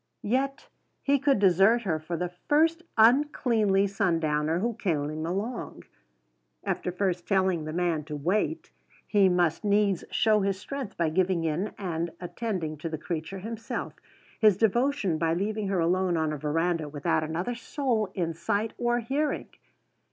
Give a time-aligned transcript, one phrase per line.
[0.23, 0.67] Yet
[1.03, 5.83] he could desert her for the first uncleanly sundowner who came along!
[6.63, 8.71] After first telling the man to wait,
[9.05, 13.93] he must needs show his strength by giving in and attending to the creature himself,
[14.39, 19.01] his devotion by leaving her alone on a verandah without another soul in sight or
[19.01, 19.49] hearing!